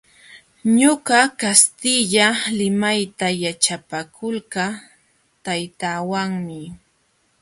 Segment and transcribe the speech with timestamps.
[0.77, 2.25] Ñuqa kastilla
[2.57, 4.71] limayta yaćhapakulqaa
[5.43, 6.59] taytaawanmi.